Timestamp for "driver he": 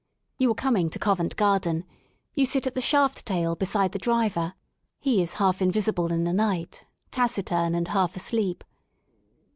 3.99-5.21